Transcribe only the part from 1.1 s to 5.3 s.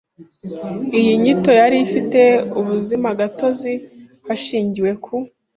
nyito yari ifite ubuzimagatozi hashingiwe ku